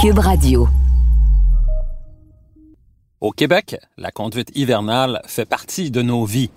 [0.00, 0.68] Cube Radio.
[3.20, 6.50] Au Québec, la conduite hivernale fait partie de nos vies.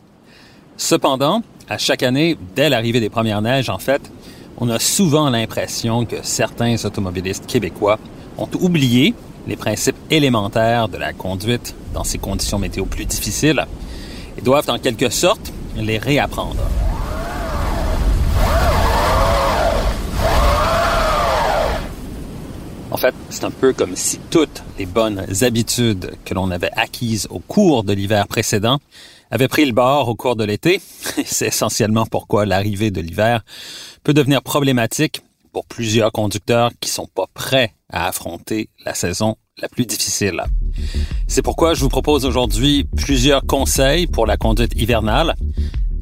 [0.77, 4.11] Cependant, à chaque année, dès l'arrivée des premières neiges, en fait,
[4.57, 7.99] on a souvent l'impression que certains automobilistes québécois
[8.37, 9.13] ont oublié
[9.47, 13.65] les principes élémentaires de la conduite dans ces conditions météo plus difficiles
[14.37, 16.63] et doivent en quelque sorte les réapprendre.
[23.11, 27.39] Fait, c'est un peu comme si toutes les bonnes habitudes que l'on avait acquises au
[27.39, 28.79] cours de l'hiver précédent
[29.29, 30.79] avaient pris le bord au cours de l'été.
[31.25, 33.43] C'est essentiellement pourquoi l'arrivée de l'hiver
[34.05, 35.19] peut devenir problématique
[35.51, 40.41] pour plusieurs conducteurs qui sont pas prêts à affronter la saison la plus difficile.
[41.27, 45.35] C'est pourquoi je vous propose aujourd'hui plusieurs conseils pour la conduite hivernale.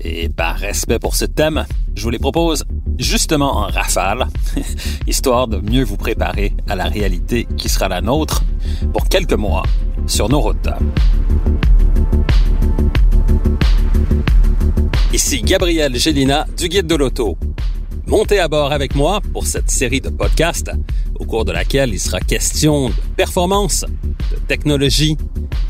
[0.02, 2.64] Et par respect pour ce thème, je vous les propose
[3.02, 4.28] justement en rafale,
[5.08, 8.44] histoire de mieux vous préparer à la réalité qui sera la nôtre
[8.94, 9.64] pour quelques mois
[10.08, 10.70] sur nos routes.
[15.14, 17.38] Ici Gabriel Gélina du Guide de l'Auto.
[18.08, 20.72] Montez à bord avec moi pour cette série de podcasts
[21.20, 23.86] au cours de laquelle il sera question de performance,
[24.32, 25.18] de technologie,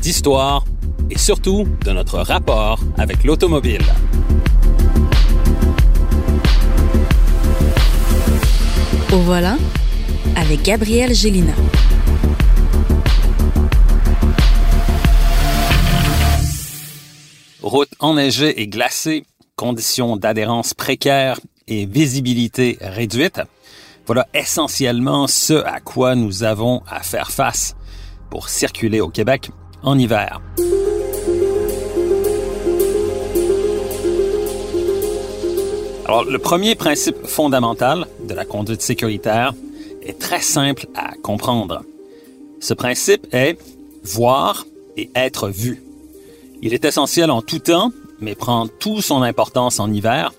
[0.00, 0.64] d'histoire
[1.10, 3.82] et surtout de notre rapport avec l'automobile.
[9.12, 9.58] Au volant,
[10.36, 11.52] avec Gabriel Gélina.
[17.60, 19.24] Route enneigée et glacée,
[19.54, 23.42] conditions d'adhérence précaires et visibilité réduite.
[24.06, 27.76] Voilà essentiellement ce à quoi nous avons à faire face
[28.30, 29.50] pour circuler au Québec
[29.82, 30.40] en hiver.
[36.04, 39.54] Alors, le premier principe fondamental de la conduite sécuritaire
[40.02, 41.84] est très simple à comprendre.
[42.60, 43.58] Ce principe est
[44.02, 45.82] voir et être vu.
[46.60, 50.32] Il est essentiel en tout temps, mais prend toute son importance en hiver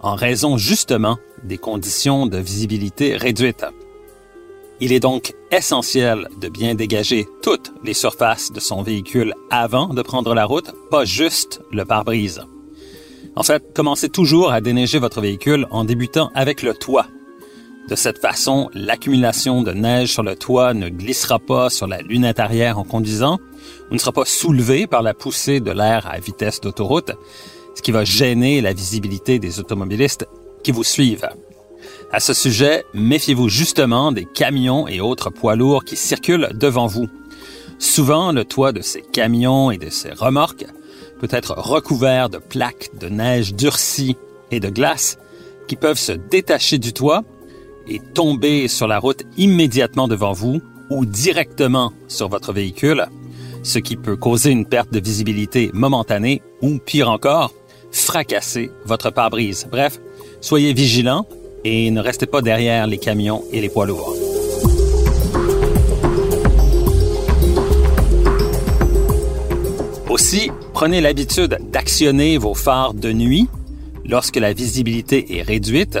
[0.00, 3.66] en raison justement des conditions de visibilité réduites.
[4.80, 10.02] Il est donc essentiel de bien dégager toutes les surfaces de son véhicule avant de
[10.02, 12.42] prendre la route, pas juste le pare-brise.
[13.38, 17.06] En fait, commencez toujours à déneiger votre véhicule en débutant avec le toit.
[17.88, 22.40] De cette façon, l'accumulation de neige sur le toit ne glissera pas sur la lunette
[22.40, 23.38] arrière en conduisant,
[23.90, 27.12] ou ne sera pas soulevée par la poussée de l'air à vitesse d'autoroute,
[27.76, 30.26] ce qui va gêner la visibilité des automobilistes
[30.64, 31.28] qui vous suivent.
[32.10, 37.06] À ce sujet, méfiez-vous justement des camions et autres poids lourds qui circulent devant vous.
[37.78, 40.66] Souvent, le toit de ces camions et de ces remorques
[41.18, 44.16] peut être recouvert de plaques de neige durcie
[44.50, 45.18] et de glace
[45.66, 47.24] qui peuvent se détacher du toit
[47.88, 53.06] et tomber sur la route immédiatement devant vous ou directement sur votre véhicule,
[53.62, 57.52] ce qui peut causer une perte de visibilité momentanée ou, pire encore,
[57.90, 59.68] fracasser votre pare-brise.
[59.70, 60.00] Bref,
[60.40, 61.26] soyez vigilants
[61.64, 64.14] et ne restez pas derrière les camions et les poids lourds.
[70.08, 73.48] Aussi, prenez l'habitude d'actionner vos phares de nuit
[74.04, 75.98] lorsque la visibilité est réduite,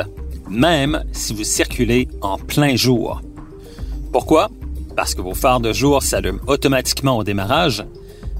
[0.48, 3.20] même si vous circulez en plein jour.
[4.12, 4.50] Pourquoi?
[4.94, 7.84] Parce que vos phares de jour s'allument automatiquement au démarrage,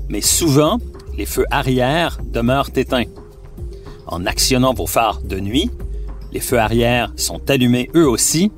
[0.09, 0.79] mais souvent,
[1.17, 3.11] les feux arrière demeurent éteints.
[4.07, 5.73] En actionnant vos phares de nuit,
[6.31, 8.53] les feux arrière sont allumés eux aussi,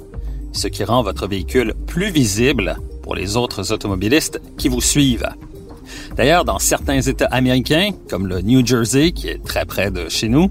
[0.52, 5.30] ce qui rend votre véhicule plus visible pour les autres automobilistes qui vous suivent.
[6.20, 10.28] D'ailleurs, dans certains États américains, comme le New Jersey, qui est très près de chez
[10.28, 10.50] nous,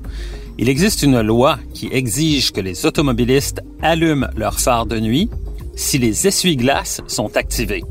[0.58, 5.30] il existe une loi qui exige que les automobilistes allument leurs phares de nuit
[5.76, 7.84] si les essuie-glaces sont activés.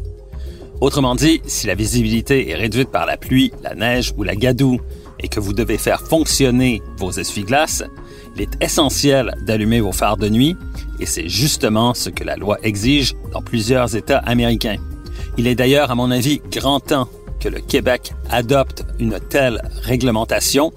[0.80, 4.80] Autrement dit, si la visibilité est réduite par la pluie, la neige ou la gadoue
[5.20, 7.84] et que vous devez faire fonctionner vos essuie-glaces,
[8.34, 10.56] il est essentiel d'allumer vos phares de nuit
[10.98, 14.78] et c'est justement ce que la loi exige dans plusieurs États américains.
[15.36, 17.08] Il est d'ailleurs, à mon avis, grand temps
[17.40, 20.72] que le Québec adopte une telle réglementation.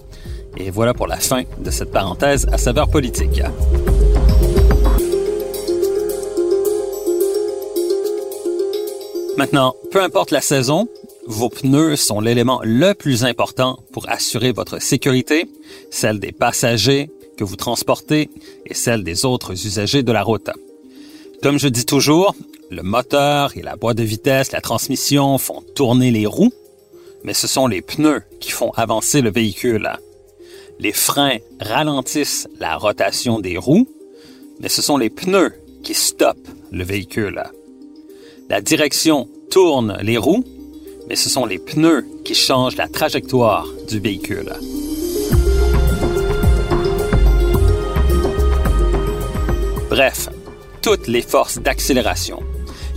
[0.58, 3.42] Et voilà pour la fin de cette parenthèse à saveur politique.
[9.38, 10.88] Maintenant, peu importe la saison,
[11.26, 15.50] vos pneus sont l'élément le plus important pour assurer votre sécurité,
[15.90, 18.30] celle des passagers que vous transportez
[18.66, 20.50] et celle des autres usagers de la route.
[21.42, 22.36] Comme je dis toujours,
[22.70, 26.54] le moteur et la boîte de vitesse, la transmission font tourner les roues,
[27.24, 29.92] mais ce sont les pneus qui font avancer le véhicule.
[30.78, 33.88] Les freins ralentissent la rotation des roues,
[34.60, 37.42] mais ce sont les pneus qui stoppent le véhicule.
[38.48, 40.46] La direction tourne les roues,
[41.10, 44.54] mais ce sont les pneus qui changent la trajectoire du véhicule.
[49.90, 50.30] Bref,
[50.82, 52.42] toutes les forces d'accélération,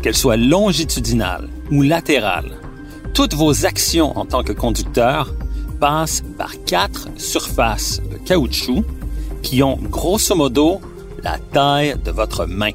[0.03, 2.59] qu'elles soient longitudinales ou latérales,
[3.13, 5.35] toutes vos actions en tant que conducteur
[5.79, 8.85] passent par quatre surfaces de caoutchouc
[9.43, 10.81] qui ont grosso modo
[11.23, 12.73] la taille de votre main.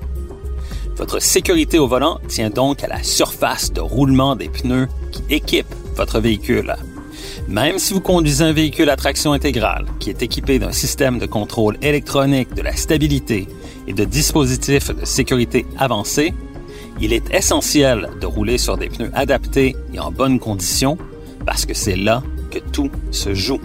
[0.96, 5.76] Votre sécurité au volant tient donc à la surface de roulement des pneus qui équipent
[5.96, 6.76] votre véhicule.
[7.48, 11.26] Même si vous conduisez un véhicule à traction intégrale qui est équipé d'un système de
[11.26, 13.48] contrôle électronique de la stabilité
[13.88, 16.34] et de dispositifs de sécurité avancés,
[17.02, 20.98] il est essentiel de rouler sur des pneus adaptés et en bonne condition
[21.46, 22.22] parce que c'est là
[22.52, 23.62] que tout se joue.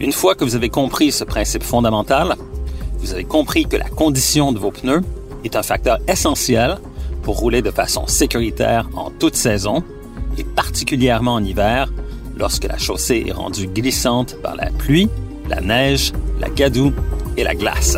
[0.00, 2.34] Une fois que vous avez compris ce principe fondamental,
[2.98, 5.02] vous avez compris que la condition de vos pneus
[5.44, 6.78] est un facteur essentiel
[7.22, 9.82] pour rouler de façon sécuritaire en toute saison
[10.36, 11.92] et particulièrement en hiver
[12.36, 15.08] lorsque la chaussée est rendue glissante par la pluie,
[15.48, 16.92] la neige, la gadoue
[17.36, 17.96] et la glace.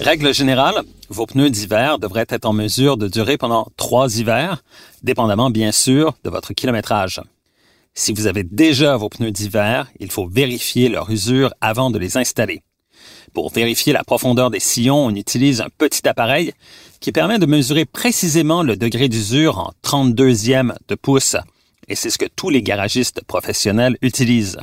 [0.00, 4.64] Règle générale, vos pneus d'hiver devraient être en mesure de durer pendant trois hivers,
[5.04, 7.20] dépendamment bien sûr de votre kilométrage.
[7.94, 12.16] Si vous avez déjà vos pneus d'hiver, il faut vérifier leur usure avant de les
[12.16, 12.62] installer.
[13.32, 16.52] Pour vérifier la profondeur des sillons, on utilise un petit appareil
[17.00, 21.36] qui permet de mesurer précisément le degré d'usure en 32e de pouce,
[21.88, 24.58] et c'est ce que tous les garagistes professionnels utilisent.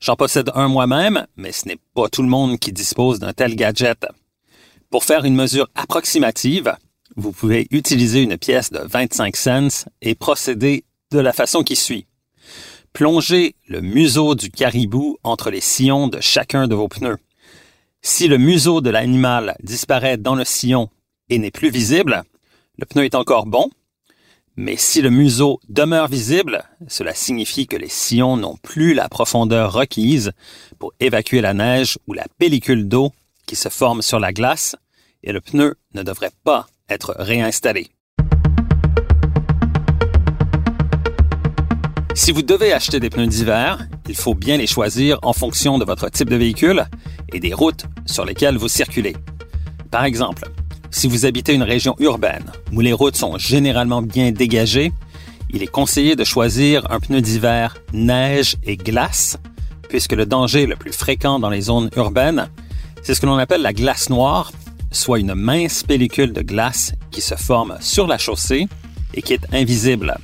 [0.00, 3.56] J'en possède un moi-même, mais ce n'est pas tout le monde qui dispose d'un tel
[3.56, 4.06] gadget.
[4.90, 6.74] Pour faire une mesure approximative,
[7.16, 12.06] vous pouvez utiliser une pièce de 25 cents et procéder de la façon qui suit.
[12.92, 17.16] Plongez le museau du caribou entre les sillons de chacun de vos pneus.
[18.02, 20.88] Si le museau de l'animal disparaît dans le sillon
[21.28, 22.22] et n'est plus visible,
[22.78, 23.70] le pneu est encore bon,
[24.56, 29.72] mais si le museau demeure visible, cela signifie que les sillons n'ont plus la profondeur
[29.72, 30.32] requise
[30.78, 33.12] pour évacuer la neige ou la pellicule d'eau
[33.46, 34.76] qui se forme sur la glace
[35.22, 37.88] et le pneu ne devrait pas être réinstallé.
[42.14, 45.84] Si vous devez acheter des pneus d'hiver, il faut bien les choisir en fonction de
[45.84, 46.84] votre type de véhicule
[47.32, 49.16] et des routes sur lesquelles vous circulez.
[49.90, 50.48] Par exemple,
[50.90, 54.92] si vous habitez une région urbaine où les routes sont généralement bien dégagées,
[55.50, 59.38] il est conseillé de choisir un pneu d'hiver neige et glace,
[59.88, 62.48] puisque le danger le plus fréquent dans les zones urbaines,
[63.02, 64.52] c'est ce que l'on appelle la glace noire,
[64.90, 68.68] soit une mince pellicule de glace qui se forme sur la chaussée
[69.14, 70.16] et qui est invisible.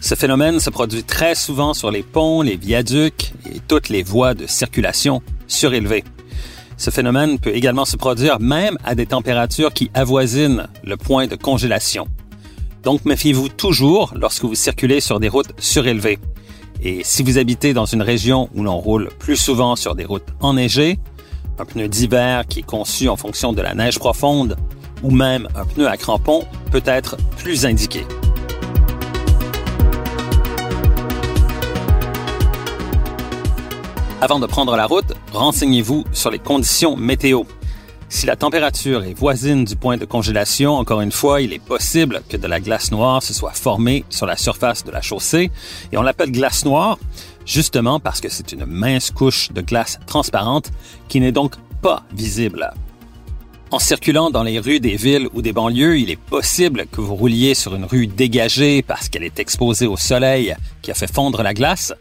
[0.00, 4.34] Ce phénomène se produit très souvent sur les ponts, les viaducs et toutes les voies
[4.34, 6.04] de circulation surélevées.
[6.78, 11.34] Ce phénomène peut également se produire même à des températures qui avoisinent le point de
[11.34, 12.06] congélation.
[12.84, 16.20] Donc méfiez-vous toujours lorsque vous circulez sur des routes surélevées.
[16.80, 20.28] Et si vous habitez dans une région où l'on roule plus souvent sur des routes
[20.40, 21.00] enneigées,
[21.58, 24.56] un pneu d'hiver qui est conçu en fonction de la neige profonde
[25.02, 28.06] ou même un pneu à crampons peut être plus indiqué.
[34.20, 37.44] Avant de prendre la route, renseignez-vous sur les conditions météo.
[38.08, 42.22] Si la température est voisine du point de congélation, encore une fois, il est possible
[42.28, 45.52] que de la glace noire se soit formée sur la surface de la chaussée,
[45.92, 46.98] et on l'appelle glace noire
[47.46, 50.72] justement parce que c'est une mince couche de glace transparente
[51.06, 52.72] qui n'est donc pas visible.
[53.70, 57.14] En circulant dans les rues des villes ou des banlieues, il est possible que vous
[57.14, 61.42] rouliez sur une rue dégagée parce qu'elle est exposée au soleil qui a fait fondre
[61.42, 61.92] la glace,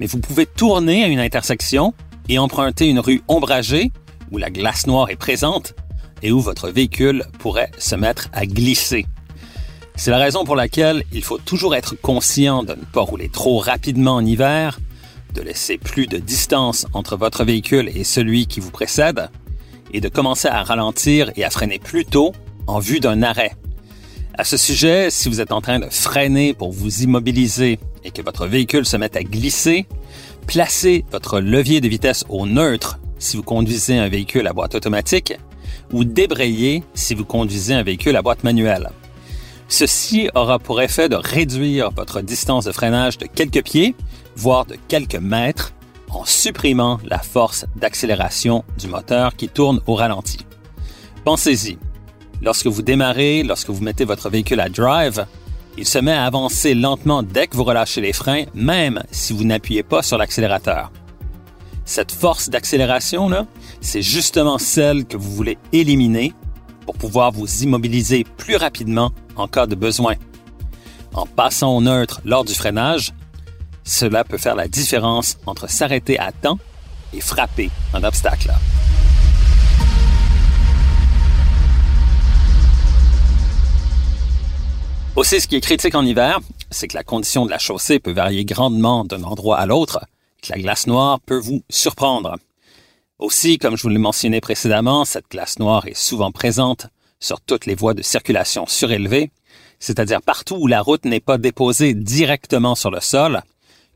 [0.00, 1.94] mais vous pouvez tourner à une intersection
[2.28, 3.92] et emprunter une rue ombragée
[4.30, 5.74] où la glace noire est présente
[6.22, 9.06] et où votre véhicule pourrait se mettre à glisser.
[9.96, 13.58] C'est la raison pour laquelle il faut toujours être conscient de ne pas rouler trop
[13.58, 14.78] rapidement en hiver,
[15.34, 19.28] de laisser plus de distance entre votre véhicule et celui qui vous précède,
[19.92, 22.32] et de commencer à ralentir et à freiner plus tôt
[22.66, 23.52] en vue d'un arrêt.
[24.40, 28.22] À ce sujet, si vous êtes en train de freiner pour vous immobiliser et que
[28.22, 29.86] votre véhicule se met à glisser,
[30.46, 35.34] placez votre levier de vitesse au neutre si vous conduisez un véhicule à boîte automatique
[35.92, 38.90] ou débrayer si vous conduisez un véhicule à boîte manuelle.
[39.66, 43.96] Ceci aura pour effet de réduire votre distance de freinage de quelques pieds,
[44.36, 45.72] voire de quelques mètres,
[46.10, 50.38] en supprimant la force d'accélération du moteur qui tourne au ralenti.
[51.24, 51.76] Pensez-y.
[52.42, 55.26] Lorsque vous démarrez, lorsque vous mettez votre véhicule à drive,
[55.76, 59.44] il se met à avancer lentement dès que vous relâchez les freins, même si vous
[59.44, 60.90] n'appuyez pas sur l'accélérateur.
[61.84, 63.30] Cette force d'accélération,
[63.80, 66.32] c'est justement celle que vous voulez éliminer
[66.84, 70.14] pour pouvoir vous immobiliser plus rapidement en cas de besoin.
[71.14, 73.12] En passant au neutre lors du freinage,
[73.84, 76.58] cela peut faire la différence entre s'arrêter à temps
[77.14, 78.52] et frapper un obstacle.
[85.18, 86.38] Aussi, ce qui est critique en hiver,
[86.70, 89.98] c'est que la condition de la chaussée peut varier grandement d'un endroit à l'autre,
[90.40, 92.36] que la glace noire peut vous surprendre.
[93.18, 96.86] Aussi, comme je vous l'ai mentionné précédemment, cette glace noire est souvent présente
[97.18, 99.32] sur toutes les voies de circulation surélevées,
[99.80, 103.42] c'est-à-dire partout où la route n'est pas déposée directement sur le sol,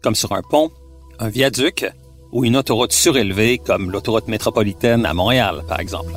[0.02, 0.72] comme sur un pont,
[1.20, 1.86] un viaduc
[2.32, 6.14] ou une autoroute surélevée comme l'autoroute métropolitaine à Montréal, par exemple.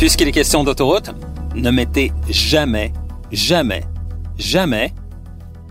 [0.00, 1.10] Puisqu'il est question d'autoroute,
[1.54, 2.90] ne mettez jamais,
[3.32, 3.84] jamais,
[4.38, 4.94] jamais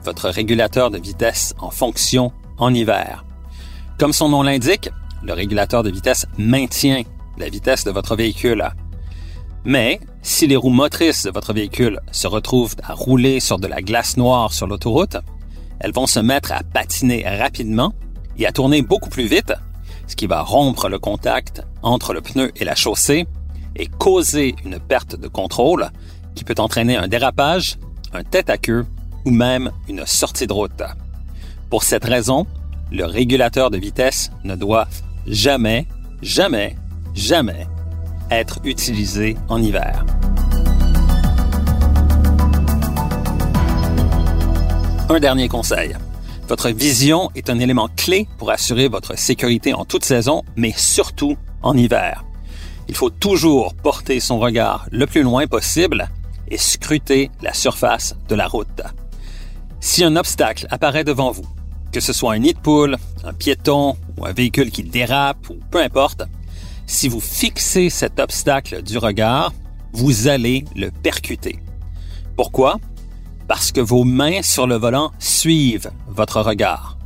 [0.04, 3.26] votre régulateur de vitesse en fonction en hiver.
[3.98, 4.92] Comme son nom l'indique,
[5.24, 7.02] le régulateur de vitesse maintient
[7.40, 8.70] la vitesse de votre véhicule.
[9.66, 13.82] Mais si les roues motrices de votre véhicule se retrouvent à rouler sur de la
[13.82, 15.18] glace noire sur l'autoroute,
[15.80, 17.94] elles vont se mettre à patiner rapidement
[18.38, 19.54] et à tourner beaucoup plus vite,
[20.06, 23.26] ce qui va rompre le contact entre le pneu et la chaussée
[23.76, 25.90] et causer une perte de contrôle
[26.36, 27.78] qui peut entraîner un dérapage,
[28.14, 28.86] un tête à queue
[29.26, 30.84] ou même une sortie de route.
[31.70, 32.48] Pour cette raison,
[32.92, 34.88] le régulateur de vitesse ne doit
[35.28, 35.86] jamais,
[36.22, 36.76] jamais,
[37.14, 37.68] jamais
[38.32, 40.06] être utilisé en hiver.
[45.10, 45.96] Un dernier conseil.
[46.48, 51.36] Votre vision est un élément clé pour assurer votre sécurité en toute saison, mais surtout
[51.62, 52.24] en hiver.
[52.90, 56.10] Il faut toujours porter son regard le plus loin possible
[56.50, 58.82] et scruter la surface de la route.
[59.80, 61.46] Si un obstacle apparaît devant vous,
[61.92, 65.58] que ce soit un nid de poule, un piéton ou un véhicule qui dérape ou
[65.70, 66.24] peu importe,
[66.88, 69.54] si vous fixez cet obstacle du regard,
[69.94, 71.60] vous allez le percuter.
[72.36, 72.80] Pourquoi?
[73.48, 76.98] Parce que vos mains sur le volant suivent votre regard.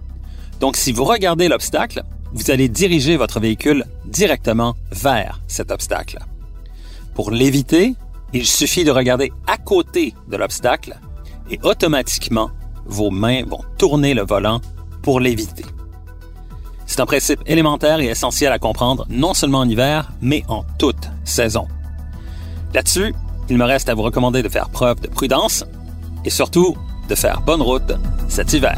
[0.62, 6.20] Donc si vous regardez l'obstacle, vous allez diriger votre véhicule directement vers cet obstacle.
[7.14, 7.96] Pour l'éviter,
[8.34, 10.98] il suffit de regarder à côté de l'obstacle
[11.50, 12.50] et automatiquement,
[12.86, 14.60] vos mains vont tourner le volant
[15.02, 15.66] pour l'éviter.
[16.86, 21.10] C'est un principe élémentaire et essentiel à comprendre non seulement en hiver, mais en toute
[21.24, 21.68] saison.
[22.74, 23.14] Là-dessus,
[23.50, 25.66] il me reste à vous recommander de faire preuve de prudence
[26.26, 26.76] et surtout
[27.08, 27.94] de faire bonne route
[28.28, 28.78] cet hiver.